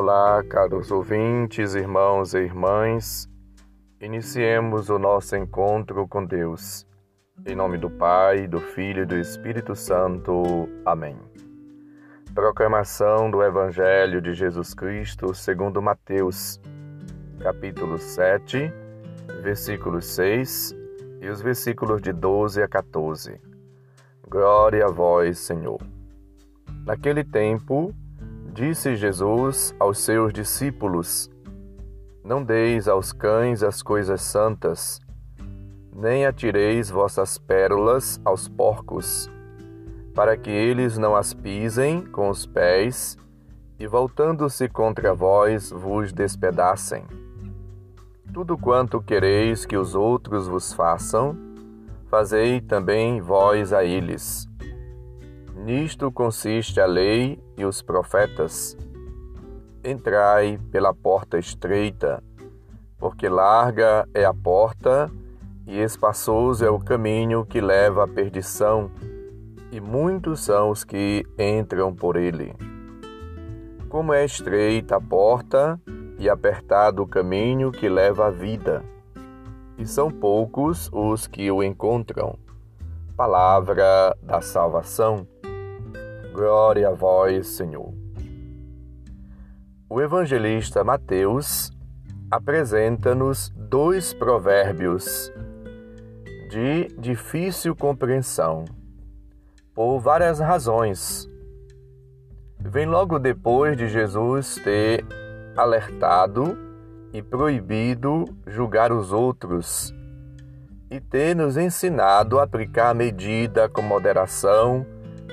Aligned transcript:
Olá, 0.00 0.44
caros 0.44 0.92
ouvintes, 0.92 1.74
irmãos 1.74 2.32
e 2.32 2.38
irmãs. 2.38 3.28
Iniciemos 4.00 4.90
o 4.90 4.96
nosso 4.96 5.34
encontro 5.34 6.06
com 6.06 6.24
Deus. 6.24 6.86
Em 7.44 7.56
nome 7.56 7.78
do 7.78 7.90
Pai, 7.90 8.46
do 8.46 8.60
Filho 8.60 9.02
e 9.02 9.06
do 9.06 9.18
Espírito 9.18 9.74
Santo. 9.74 10.68
Amém. 10.86 11.18
Proclamação 12.32 13.28
do 13.28 13.42
Evangelho 13.42 14.22
de 14.22 14.34
Jesus 14.34 14.72
Cristo 14.72 15.34
segundo 15.34 15.82
Mateus, 15.82 16.60
capítulo 17.40 17.98
7, 17.98 18.72
versículos 19.42 20.04
6 20.06 20.76
e 21.20 21.28
os 21.28 21.42
versículos 21.42 22.00
de 22.00 22.12
12 22.12 22.62
a 22.62 22.68
14. 22.68 23.40
Glória 24.30 24.86
a 24.86 24.90
vós, 24.92 25.40
Senhor. 25.40 25.80
Naquele 26.86 27.24
tempo, 27.24 27.92
Disse 28.58 28.96
Jesus 28.96 29.72
aos 29.78 29.98
seus 29.98 30.32
discípulos: 30.32 31.30
Não 32.24 32.42
deis 32.42 32.88
aos 32.88 33.12
cães 33.12 33.62
as 33.62 33.84
coisas 33.84 34.20
santas, 34.20 34.98
nem 35.94 36.26
atireis 36.26 36.90
vossas 36.90 37.38
pérolas 37.38 38.20
aos 38.24 38.48
porcos, 38.48 39.30
para 40.12 40.36
que 40.36 40.50
eles 40.50 40.98
não 40.98 41.14
as 41.14 41.32
pisem 41.32 42.04
com 42.04 42.28
os 42.28 42.46
pés 42.46 43.16
e, 43.78 43.86
voltando-se 43.86 44.68
contra 44.68 45.14
vós, 45.14 45.70
vos 45.70 46.12
despedacem. 46.12 47.04
Tudo 48.34 48.58
quanto 48.58 49.00
quereis 49.00 49.64
que 49.64 49.76
os 49.76 49.94
outros 49.94 50.48
vos 50.48 50.72
façam, 50.72 51.38
fazei 52.10 52.60
também 52.60 53.20
vós 53.20 53.72
a 53.72 53.84
eles 53.84 54.47
Nisto 55.68 56.10
consiste 56.10 56.80
a 56.80 56.86
lei 56.86 57.38
e 57.54 57.66
os 57.66 57.82
profetas. 57.82 58.74
Entrai 59.84 60.58
pela 60.72 60.94
porta 60.94 61.38
estreita, 61.38 62.24
porque 62.96 63.28
larga 63.28 64.08
é 64.14 64.24
a 64.24 64.32
porta 64.32 65.10
e 65.66 65.78
espaçoso 65.78 66.64
é 66.64 66.70
o 66.70 66.78
caminho 66.78 67.44
que 67.44 67.60
leva 67.60 68.04
à 68.04 68.08
perdição, 68.08 68.90
e 69.70 69.78
muitos 69.78 70.40
são 70.40 70.70
os 70.70 70.84
que 70.84 71.22
entram 71.38 71.94
por 71.94 72.16
ele. 72.16 72.54
Como 73.90 74.14
é 74.14 74.24
estreita 74.24 74.96
a 74.96 75.00
porta 75.02 75.78
e 76.18 76.30
apertado 76.30 77.02
o 77.02 77.06
caminho 77.06 77.70
que 77.70 77.90
leva 77.90 78.28
à 78.28 78.30
vida, 78.30 78.82
e 79.76 79.84
são 79.84 80.10
poucos 80.10 80.88
os 80.90 81.26
que 81.26 81.50
o 81.50 81.62
encontram. 81.62 82.38
Palavra 83.14 84.16
da 84.22 84.40
salvação. 84.40 85.26
Glória 86.38 86.90
a 86.90 86.92
vós, 86.92 87.48
Senhor. 87.48 87.92
O 89.90 90.00
evangelista 90.00 90.84
Mateus 90.84 91.72
apresenta-nos 92.30 93.48
dois 93.56 94.14
provérbios 94.14 95.32
de 96.48 96.94
difícil 96.96 97.74
compreensão, 97.74 98.64
por 99.74 99.98
várias 99.98 100.38
razões. 100.38 101.28
Vem 102.60 102.86
logo 102.86 103.18
depois 103.18 103.76
de 103.76 103.88
Jesus 103.88 104.60
ter 104.62 105.04
alertado 105.56 106.56
e 107.12 107.20
proibido 107.20 108.24
julgar 108.46 108.92
os 108.92 109.10
outros 109.10 109.92
e 110.88 111.00
ter 111.00 111.34
nos 111.34 111.56
ensinado 111.56 112.38
a 112.38 112.44
aplicar 112.44 112.90
a 112.90 112.94
medida 112.94 113.68
com 113.68 113.82
moderação 113.82 114.86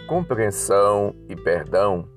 compreensão 0.05 1.15
e 1.27 1.35
perdão. 1.35 2.07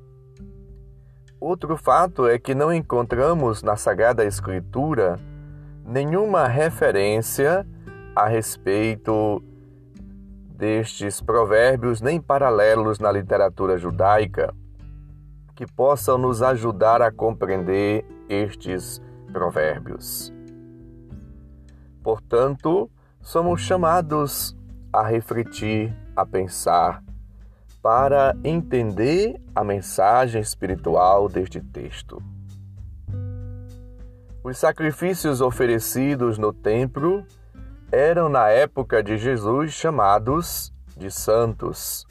Outro 1.40 1.76
fato 1.76 2.26
é 2.26 2.38
que 2.38 2.54
não 2.54 2.72
encontramos 2.72 3.62
na 3.62 3.76
Sagrada 3.76 4.24
Escritura 4.24 5.18
nenhuma 5.84 6.46
referência 6.46 7.66
a 8.14 8.26
respeito 8.26 9.42
destes 10.50 11.20
provérbios, 11.20 12.00
nem 12.00 12.20
paralelos 12.20 12.98
na 12.98 13.12
literatura 13.12 13.78
judaica, 13.78 14.52
que 15.54 15.64
possam 15.66 16.18
nos 16.18 16.42
ajudar 16.42 17.00
a 17.00 17.12
compreender 17.12 18.04
estes 18.28 19.00
provérbios. 19.32 20.32
Portanto, 22.02 22.90
somos 23.20 23.60
chamados 23.60 24.56
a 24.92 25.02
refletir, 25.06 25.94
a 26.16 26.26
pensar 26.26 27.02
para 27.88 28.36
entender 28.44 29.40
a 29.54 29.64
mensagem 29.64 30.42
espiritual 30.42 31.26
deste 31.26 31.58
texto. 31.58 32.22
Os 34.44 34.58
sacrifícios 34.58 35.40
oferecidos 35.40 36.36
no 36.36 36.52
templo 36.52 37.24
eram, 37.90 38.28
na 38.28 38.50
época 38.50 39.02
de 39.02 39.16
Jesus, 39.16 39.72
chamados 39.72 40.70
de 40.98 41.10
santos, 41.10 42.06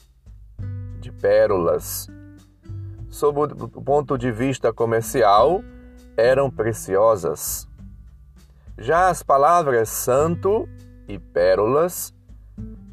de 1.00 1.12
pérolas. 1.12 2.08
Sob 3.08 3.40
o 3.42 3.82
ponto 3.84 4.18
de 4.18 4.32
vista 4.32 4.74
comercial, 4.74 5.62
eram 6.18 6.50
preciosas. 6.50 7.68
Já 8.80 9.10
as 9.10 9.22
palavras 9.22 9.90
santo 9.90 10.68
e 11.08 11.20
pérolas 11.20 12.17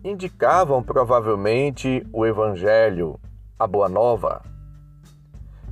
indicavam 0.04 0.82
provavelmente 0.82 2.06
o 2.12 2.26
Evangelho, 2.26 3.18
a 3.58 3.66
Boa 3.66 3.88
Nova. 3.88 4.42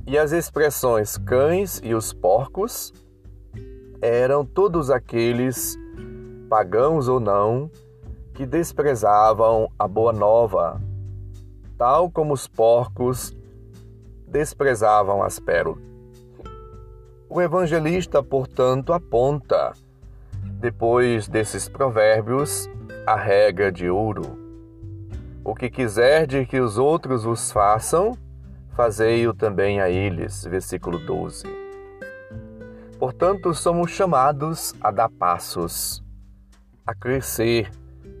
E 0.07 0.17
as 0.17 0.31
expressões 0.31 1.17
cães 1.17 1.79
e 1.83 1.93
os 1.93 2.11
porcos 2.11 2.91
eram 4.01 4.43
todos 4.43 4.89
aqueles, 4.89 5.77
pagãos 6.49 7.07
ou 7.07 7.19
não, 7.19 7.69
que 8.33 8.45
desprezavam 8.47 9.69
a 9.77 9.87
Boa 9.87 10.11
Nova, 10.11 10.81
tal 11.77 12.09
como 12.09 12.33
os 12.33 12.47
porcos 12.47 13.37
desprezavam 14.27 15.21
as 15.21 15.39
pérolas. 15.39 15.83
O 17.29 17.39
evangelista, 17.39 18.23
portanto, 18.23 18.93
aponta, 18.93 19.73
depois 20.59 21.27
desses 21.27 21.69
provérbios, 21.69 22.67
a 23.05 23.15
regra 23.15 23.69
de 23.69 23.89
ouro. 23.89 24.37
O 25.43 25.53
que 25.53 25.69
quiserdes 25.69 26.47
que 26.47 26.59
os 26.59 26.77
outros 26.77 27.25
vos 27.25 27.51
façam, 27.51 28.17
fazei-o 28.75 29.33
também 29.33 29.81
a 29.81 29.89
eles. 29.89 30.45
Versículo 30.45 30.97
12. 30.99 31.45
Portanto, 32.97 33.53
somos 33.53 33.91
chamados 33.91 34.73
a 34.79 34.89
dar 34.89 35.09
passos, 35.09 36.01
a 36.87 36.95
crescer 36.95 37.69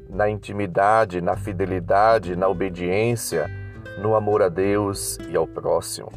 na 0.09 0.29
intimidade, 0.29 1.21
na 1.21 1.37
fidelidade, 1.37 2.35
na 2.35 2.49
obediência, 2.49 3.49
no 4.01 4.15
amor 4.15 4.41
a 4.41 4.49
Deus 4.49 5.17
e 5.29 5.37
ao 5.37 5.47
próximo. 5.47 6.11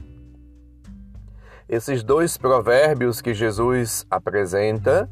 Esses 1.69 2.03
dois 2.03 2.37
provérbios 2.37 3.21
que 3.21 3.33
Jesus 3.33 4.05
apresenta 4.11 5.09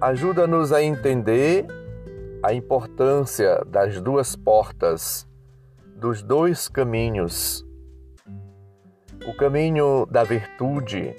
ajudam-nos 0.00 0.72
a 0.72 0.82
entender 0.82 1.66
a 2.42 2.52
importância 2.52 3.64
das 3.66 4.00
duas 4.00 4.36
portas, 4.36 5.28
dos 5.96 6.22
dois 6.22 6.68
caminhos. 6.68 7.66
O 9.26 9.36
caminho 9.36 10.06
da 10.06 10.22
virtude, 10.22 11.16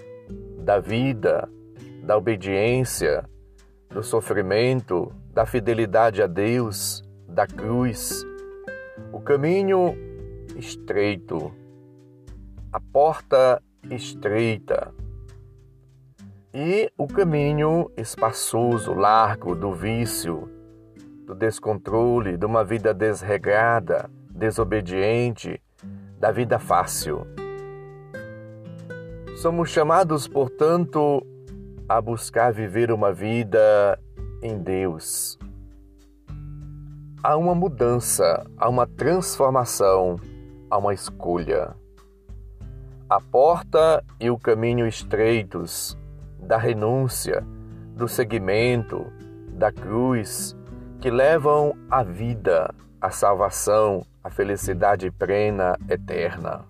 da 0.60 0.80
vida, 0.80 1.50
da 2.04 2.18
obediência, 2.18 3.30
do 3.90 4.02
sofrimento, 4.02 5.12
da 5.34 5.46
fidelidade 5.46 6.22
a 6.22 6.28
Deus, 6.28 7.04
da 7.28 7.46
cruz. 7.46 8.24
O 9.12 9.20
caminho 9.20 9.96
estreito, 10.56 11.54
a 12.72 12.80
porta 12.80 13.62
estreita. 13.92 14.94
E 16.54 16.92
o 16.98 17.08
caminho 17.08 17.92
espaçoso, 17.98 18.94
largo 18.94 19.54
do 19.54 19.74
vício, 19.74 20.50
do 21.30 21.36
descontrole, 21.36 22.38
de 22.38 22.46
uma 22.48 22.64
vida 22.64 22.92
desregrada, 22.92 24.10
desobediente, 24.32 25.62
da 26.18 26.32
vida 26.32 26.58
fácil. 26.58 27.22
Somos 29.38 29.70
chamados, 29.70 30.28
portanto, 30.28 31.24
a 31.88 32.02
buscar 32.02 32.52
viver 32.52 32.92
uma 32.92 33.14
vida 33.14 34.00
em 34.42 34.58
Deus. 34.58 35.38
Há 37.22 37.38
uma 37.38 37.54
mudança, 37.54 38.44
há 38.58 38.68
uma 38.68 38.88
transformação, 38.88 40.16
há 40.68 40.80
uma 40.80 40.96
escolha. 40.96 41.76
A 43.08 43.22
porta 43.22 44.04
e 44.20 44.32
o 44.32 44.38
caminho 44.40 44.88
estreitos 44.88 45.96
da 46.40 46.58
renúncia, 46.58 47.46
do 47.96 48.08
seguimento, 48.08 49.06
da 49.54 49.72
cruz, 49.72 50.58
que 51.00 51.10
levam 51.10 51.76
à 51.90 52.04
vida, 52.04 52.74
à 53.00 53.10
salvação, 53.10 54.06
à 54.24 54.30
felicidade 54.30 55.10
plena, 55.12 55.78
eterna. 55.90 56.66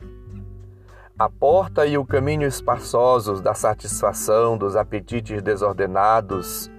A 1.17 1.27
porta 1.27 1.85
e 1.85 1.97
o 1.97 2.05
caminho 2.05 2.47
espaçosos 2.47 3.41
da 3.41 3.53
satisfação 3.53 4.57
dos 4.57 4.75
apetites 4.75 5.41
desordenados 5.41 6.69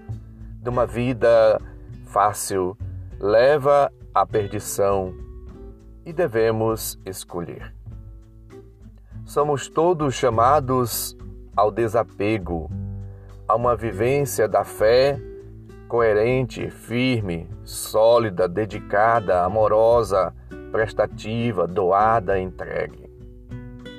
de 0.62 0.68
uma 0.68 0.86
vida 0.86 1.60
fácil 2.06 2.76
leva 3.18 3.92
à 4.14 4.24
perdição 4.24 5.12
e 6.06 6.12
devemos 6.12 6.98
escolher. 7.04 7.74
Somos 9.24 9.68
todos 9.68 10.14
chamados 10.14 11.16
ao 11.56 11.70
desapego, 11.70 12.70
a 13.46 13.56
uma 13.56 13.76
vivência 13.76 14.48
da 14.48 14.64
fé 14.64 15.20
coerente, 15.90 16.70
firme, 16.70 17.50
sólida, 17.64 18.48
dedicada, 18.48 19.42
amorosa, 19.42 20.32
prestativa, 20.70 21.66
doada, 21.66 22.38
entregue. 22.38 23.10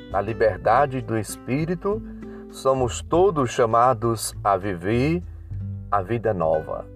Na 0.10 0.22
liberdade 0.22 1.02
do 1.02 1.18
espírito, 1.18 2.02
somos 2.50 3.02
todos 3.02 3.52
chamados 3.52 4.34
a 4.42 4.56
viver 4.56 5.22
a 5.92 6.02
vida 6.02 6.34
nova, 6.34 6.88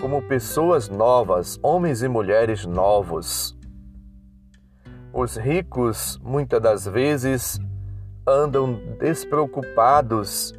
como 0.00 0.20
pessoas 0.22 0.88
novas, 0.88 1.56
homens 1.62 2.02
e 2.02 2.08
mulheres 2.08 2.66
novos. 2.66 3.56
Os 5.12 5.36
ricos, 5.36 6.18
muitas 6.24 6.60
das 6.60 6.88
vezes, 6.88 7.60
andam 8.26 8.80
despreocupados 8.98 10.52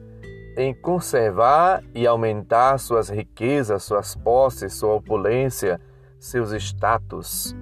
em 0.57 0.74
conservar 0.74 1.84
e 1.94 2.07
aumentar 2.07 2.78
suas 2.78 3.10
riquezas, 3.10 3.84
suas 3.84 4.16
posses, 4.16 4.74
sua 4.74 4.94
opulência, 4.94 5.80
seus 6.18 6.52
status. 6.54 7.54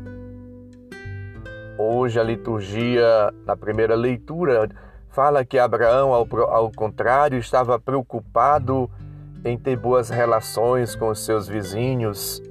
Hoje 1.77 2.19
a 2.19 2.23
liturgia, 2.23 3.33
na 3.45 3.57
primeira 3.57 3.95
leitura, 3.95 4.69
fala 5.09 5.43
que 5.43 5.57
Abraão, 5.57 6.13
ao, 6.13 6.27
ao 6.49 6.71
contrário, 6.71 7.39
estava 7.39 7.79
preocupado 7.79 8.89
em 9.43 9.57
ter 9.57 9.75
boas 9.75 10.09
relações 10.09 10.95
com 10.95 11.09
os 11.09 11.25
seus 11.25 11.47
vizinhos, 11.47 12.41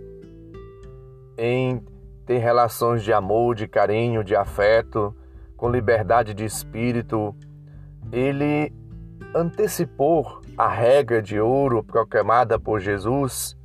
em 1.38 1.80
ter 2.26 2.38
relações 2.38 3.02
de 3.02 3.12
amor, 3.12 3.54
de 3.54 3.68
carinho, 3.68 4.24
de 4.24 4.34
afeto, 4.34 5.14
com 5.56 5.70
liberdade 5.70 6.34
de 6.34 6.44
espírito. 6.44 7.34
Ele 8.10 8.72
antecipou 9.34 10.40
a 10.56 10.68
regra 10.68 11.22
de 11.22 11.40
ouro 11.40 11.82
proclamada 11.82 12.58
por 12.58 12.80
Jesus: 12.80 13.56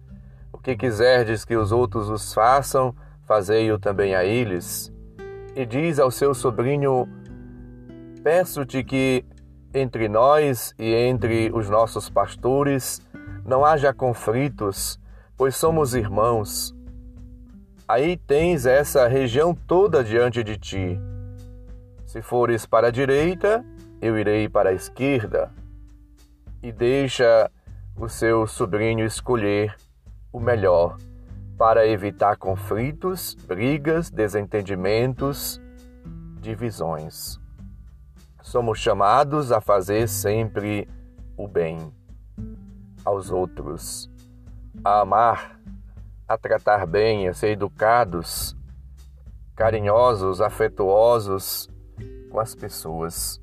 O 0.52 0.58
que 0.58 0.76
quiserdes 0.76 1.44
que 1.46 1.56
os 1.56 1.72
outros 1.72 2.10
os 2.10 2.34
façam, 2.34 2.96
fazei-o 3.26 3.78
também 3.78 4.16
a 4.16 4.24
eles. 4.24 4.92
E 5.56 5.66
diz 5.66 6.00
ao 6.00 6.12
seu 6.12 6.34
sobrinho: 6.34 7.08
Peço-te 8.24 8.84
que 8.84 9.26
entre 9.74 10.08
nós 10.08 10.74
e 10.80 10.94
entre 10.94 11.52
os 11.54 11.70
nossos 11.70 12.10
pastores 12.10 13.02
não 13.46 13.66
haja 13.66 13.94
conflitos, 13.94 15.00
pois 15.38 15.56
somos 15.56 15.94
irmãos. 15.94 16.76
Aí 17.88 18.18
tens 18.18 18.66
essa 18.66 19.08
região 19.08 19.54
toda 19.56 20.04
diante 20.04 20.44
de 20.44 20.58
ti. 20.58 21.00
Se 22.06 22.22
fores 22.22 22.66
para 22.66 22.88
a 22.88 22.92
direita, 22.92 23.64
eu 24.02 24.18
irei 24.18 24.48
para 24.48 24.70
a 24.70 24.74
esquerda, 24.74 25.52
e 26.62 26.72
deixa 26.72 27.50
o 27.96 28.08
seu 28.08 28.46
sobrinho 28.46 29.06
escolher 29.06 29.76
o 30.32 30.40
melhor 30.40 30.98
para 31.58 31.88
evitar 31.88 32.38
conflitos, 32.38 33.34
brigas, 33.34 34.12
desentendimentos, 34.12 35.60
divisões. 36.40 37.40
Somos 38.44 38.80
chamados 38.80 39.52
a 39.52 39.60
fazer 39.60 40.08
sempre 40.08 40.88
o 41.36 41.48
bem 41.48 41.92
aos 43.04 43.32
outros, 43.32 44.10
a 44.84 45.02
amar, 45.02 45.60
a 46.28 46.38
tratar 46.38 46.86
bem, 46.86 47.28
a 47.28 47.34
ser 47.34 47.50
educados, 47.50 48.56
carinhosos, 49.56 50.42
afetuosos 50.42 51.70
com 52.30 52.40
as 52.40 52.54
pessoas. 52.54 53.42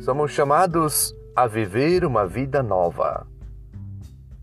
Somos 0.00 0.32
chamados 0.32 1.14
a 1.34 1.46
viver 1.46 2.04
uma 2.04 2.26
vida 2.26 2.62
nova 2.62 3.26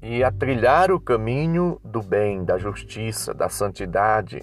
e 0.01 0.23
a 0.23 0.31
trilhar 0.31 0.91
o 0.91 0.99
caminho 0.99 1.79
do 1.83 2.01
bem, 2.01 2.43
da 2.43 2.57
justiça, 2.57 3.33
da 3.33 3.49
santidade, 3.49 4.41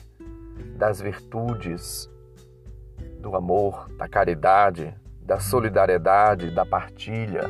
das 0.77 1.01
virtudes, 1.01 2.11
do 3.21 3.35
amor, 3.35 3.91
da 3.97 4.07
caridade, 4.09 4.95
da 5.23 5.41
solidariedade, 5.41 6.55
da 6.55 6.65
partilha, 6.65 7.49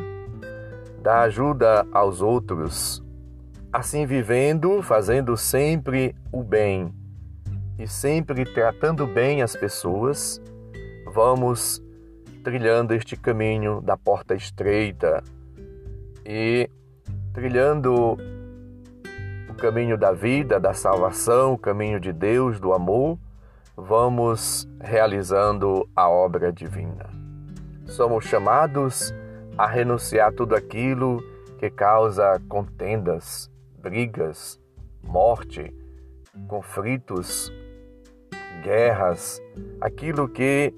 da 1.03 1.23
ajuda 1.23 1.87
aos 1.93 2.23
outros. 2.23 3.05
Assim 3.73 4.07
vivendo, 4.07 4.81
fazendo 4.83 5.37
sempre 5.37 6.15
o 6.33 6.43
bem 6.43 6.95
e 7.79 7.87
sempre 7.87 8.45
tratando 8.45 9.07
bem 9.07 9.43
as 9.43 9.55
pessoas, 9.55 10.41
vamos 11.13 11.86
trilhando 12.47 12.95
este 12.95 13.17
caminho 13.17 13.81
da 13.81 13.97
porta 13.97 14.33
estreita 14.33 15.21
e 16.25 16.71
trilhando 17.33 18.17
o 19.51 19.55
caminho 19.57 19.99
da 19.99 20.13
vida, 20.13 20.61
da 20.61 20.73
salvação, 20.73 21.55
o 21.55 21.59
caminho 21.59 21.99
de 21.99 22.13
Deus, 22.13 22.61
do 22.61 22.73
amor, 22.73 23.19
vamos 23.77 24.65
realizando 24.81 25.89
a 25.97 26.09
obra 26.09 26.53
divina. 26.53 27.11
Somos 27.85 28.25
chamados 28.27 29.13
a 29.59 29.67
renunciar 29.67 30.33
tudo 30.33 30.55
aquilo 30.55 31.21
que 31.59 31.69
causa 31.69 32.41
contendas, 32.49 33.51
brigas, 33.83 34.57
morte, 35.03 35.75
conflitos, 36.47 37.53
guerras, 38.63 39.43
aquilo 39.81 40.29
que 40.29 40.73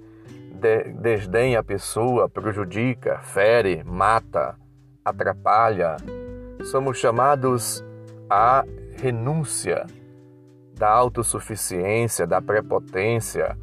de, 0.58 0.92
desdenha 0.94 1.60
a 1.60 1.64
pessoa, 1.64 2.28
prejudica, 2.28 3.18
fere, 3.20 3.82
mata, 3.84 4.56
atrapalha. 5.04 5.96
Somos 6.64 6.98
chamados 6.98 7.84
à 8.28 8.64
renúncia 8.96 9.86
da 10.74 10.90
autossuficiência, 10.90 12.26
da 12.26 12.40
prepotência 12.40 13.56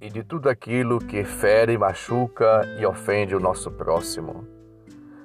e 0.00 0.08
de 0.08 0.24
tudo 0.24 0.48
aquilo 0.48 0.98
que 0.98 1.24
fere, 1.24 1.76
machuca 1.76 2.62
e 2.78 2.86
ofende 2.86 3.34
o 3.34 3.40
nosso 3.40 3.70
próximo. 3.70 4.46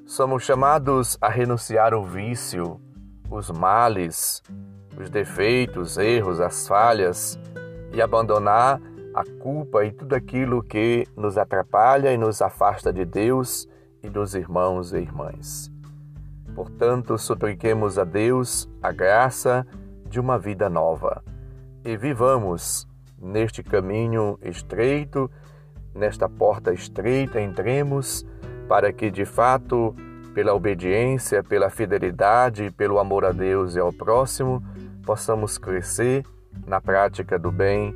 Somos 0.05 0.43
chamados 0.43 1.17
a 1.19 1.29
renunciar 1.29 1.93
o 1.93 2.03
vício, 2.03 2.79
os 3.29 3.49
males, 3.49 4.43
os 4.97 5.09
defeitos, 5.09 5.97
erros, 5.97 6.39
as 6.39 6.67
falhas 6.67 7.39
e 7.91 8.01
abandonar 8.01 8.79
a 9.15 9.23
culpa 9.39 9.85
e 9.85 9.93
tudo 9.93 10.13
aquilo 10.13 10.61
que 10.61 11.07
nos 11.15 11.37
atrapalha 11.37 12.11
e 12.11 12.17
nos 12.17 12.41
afasta 12.41 12.91
de 12.91 13.05
Deus 13.05 13.65
e 14.03 14.09
dos 14.09 14.35
irmãos 14.35 14.91
e 14.91 14.97
irmãs. 14.97 15.71
Portanto, 16.53 17.17
supliquemos 17.17 17.97
a 17.97 18.03
Deus 18.03 18.69
a 18.83 18.91
graça 18.91 19.65
de 20.09 20.19
uma 20.19 20.37
vida 20.37 20.69
nova 20.69 21.23
e 21.85 21.95
vivamos 21.95 22.85
neste 23.17 23.63
caminho 23.63 24.37
estreito, 24.41 25.31
nesta 25.93 26.27
porta 26.27 26.73
estreita, 26.73 27.39
entremos 27.39 28.25
para 28.67 28.91
que 28.91 29.09
de 29.09 29.23
fato, 29.23 29.95
pela 30.33 30.53
obediência, 30.53 31.41
pela 31.41 31.69
fidelidade, 31.69 32.69
pelo 32.71 32.99
amor 32.99 33.23
a 33.23 33.31
Deus 33.31 33.77
e 33.77 33.79
ao 33.79 33.93
próximo, 33.93 34.61
possamos 35.05 35.57
crescer 35.57 36.25
na 36.67 36.81
prática 36.81 37.39
do 37.39 37.51
bem 37.51 37.95